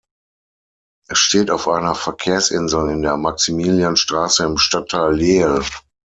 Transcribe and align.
Es 1.09 1.19
steht 1.19 1.51
auf 1.51 1.67
einer 1.67 1.93
Verkehrsinsel 1.93 2.89
in 2.89 3.03
der 3.03 3.17
Maximilianstraße 3.17 4.43
im 4.45 4.57
Stadtteil 4.57 5.13
Lehel. 5.13 5.63